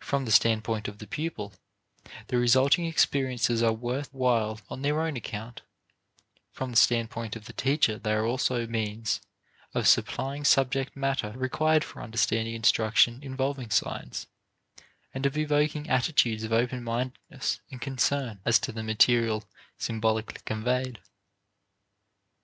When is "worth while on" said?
3.74-4.80